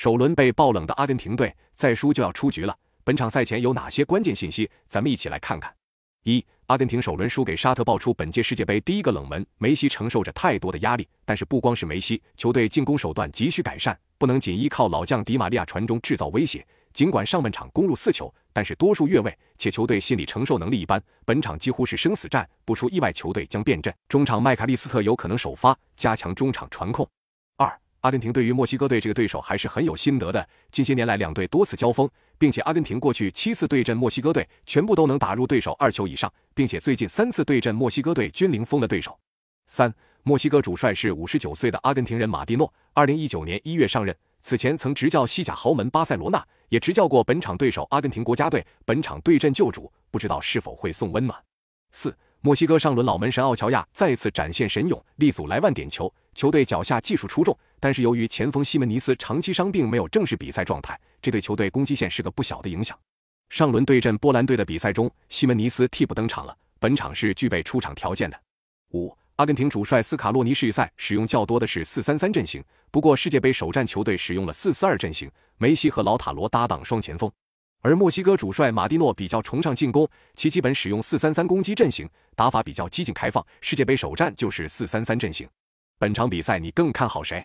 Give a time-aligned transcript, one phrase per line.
[0.00, 2.74] 首轮被爆冷的阿根廷队再输就要出局了。
[3.04, 4.66] 本场赛前有哪些关键信息？
[4.88, 5.70] 咱们一起来看看。
[6.22, 9.44] 一、阿根廷首轮输给沙特，爆出本届世界杯第一个冷门。
[9.58, 16.66] 梅西承受着太多的压力，但是不光是梅西，球队进攻手段急需改善，不能仅依靠老将迪玛利亚传中制造威胁。
[16.94, 20.98] 尽管上半场攻入四球，但是多数越位，且球队心理承受能力一般。
[21.26, 23.94] 本场几乎是生死战，不出意外，球队将变阵。
[24.08, 27.06] 中场麦卡利斯特有可能首发，加强中场传控。
[28.00, 30.48] 阿根廷对于墨西哥队这个对手还是很有心得的。
[30.70, 39.18] 近些年来，两队多次交锋，并且阿根廷过去七次对阵墨西哥队，全部都能打入对手二球以上，并且最近三次对阵墨西哥队均零封的对手。
[39.66, 39.92] 三，
[40.22, 48.66] 墨西哥主帅是五十九岁的阿根廷人马蒂诺，二零一九年一月上任，此前曾执教西甲豪门巴塞罗那，也执教过本场对手阿根廷国家队。
[48.86, 51.38] 本场对阵旧主，不知道是否会送温暖。
[51.90, 52.16] 四。
[52.42, 56.10] 墨西哥上轮老门神奥乔亚再次展现神勇，力阻莱万点球。
[56.40, 62.98] 球队脚下技术出众，但是由于前锋西门尼斯长期伤病，没有正式比赛状态，这对球队攻击线是个不小的影响。
[63.50, 68.40] 上轮对阵波兰队的比赛中，西门尼斯替补登场了，本场是具备出场条件的。
[68.94, 77.30] 五，阿根廷主帅斯卡洛尼世预赛使用较多的是四三三阵型，不过世界杯首战球队使用了四四二阵型，梅西和老塔罗搭档双前锋。
[77.82, 83.46] 而墨西哥主帅马蒂诺比较崇尚进攻，其基本使用四三三攻击阵型，打法比较激进开放。
[83.60, 85.46] 世界杯首战就是四三三阵型。
[86.00, 87.44] 本场比赛你更看好谁？